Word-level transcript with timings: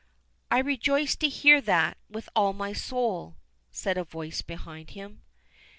"I 0.49 0.57
rejoice 0.57 1.15
to 1.17 1.29
hear 1.29 1.61
it, 1.63 1.97
with 2.09 2.27
all 2.35 2.53
my 2.53 2.73
soul," 2.73 3.35
said 3.71 3.99
a 3.99 4.03
voice 4.03 4.41
behind 4.41 4.89
him. 4.97 5.21